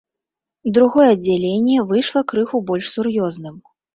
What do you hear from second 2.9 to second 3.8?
сур'ёзным.